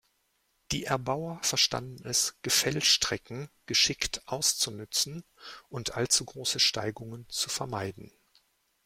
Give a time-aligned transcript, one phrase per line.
[0.71, 5.23] Die Erbauer verstanden es, Gefällstrecken geschickt auszunützen
[5.69, 8.11] und allzu große Steigungen zu vermeiden.